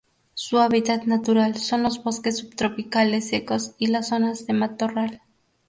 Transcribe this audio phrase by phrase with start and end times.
[0.33, 5.21] Su hábitat natural son los bosques subtropicales secos y las zonas de matorral.